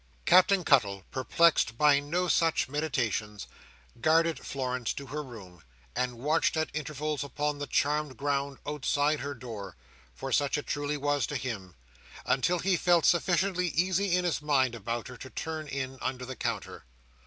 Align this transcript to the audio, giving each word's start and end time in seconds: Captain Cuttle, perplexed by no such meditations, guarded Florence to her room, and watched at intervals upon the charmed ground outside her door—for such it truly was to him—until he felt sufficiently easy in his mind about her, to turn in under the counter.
Captain 0.25 0.63
Cuttle, 0.63 1.03
perplexed 1.11 1.77
by 1.77 1.99
no 1.99 2.27
such 2.27 2.67
meditations, 2.67 3.45
guarded 4.01 4.39
Florence 4.43 4.93
to 4.95 5.05
her 5.05 5.21
room, 5.21 5.61
and 5.95 6.17
watched 6.17 6.57
at 6.57 6.71
intervals 6.73 7.23
upon 7.23 7.59
the 7.59 7.67
charmed 7.67 8.17
ground 8.17 8.57
outside 8.65 9.19
her 9.19 9.35
door—for 9.35 10.31
such 10.31 10.57
it 10.57 10.65
truly 10.65 10.97
was 10.97 11.27
to 11.27 11.35
him—until 11.35 12.57
he 12.57 12.77
felt 12.77 13.05
sufficiently 13.05 13.67
easy 13.67 14.15
in 14.15 14.25
his 14.25 14.41
mind 14.41 14.73
about 14.73 15.07
her, 15.07 15.17
to 15.17 15.29
turn 15.29 15.67
in 15.67 15.99
under 16.01 16.25
the 16.25 16.35
counter. 16.35 16.83